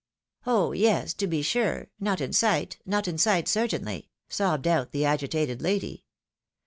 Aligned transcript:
"Oh 0.47 0.71
yes, 0.71 1.13
to 1.13 1.27
be 1.27 1.43
sure— 1.43 1.89
not 1.99 2.21
in 2.21 2.33
sight, 2.33 2.79
not 2.87 3.07
in 3.07 3.19
sight, 3.19 3.47
certainly," 3.47 4.09
sobbed 4.29 4.65
out 4.65 4.93
the 4.93 5.05
agitated 5.05 5.61
lady. 5.61 6.05